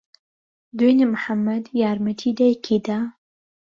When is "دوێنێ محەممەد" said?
0.77-1.65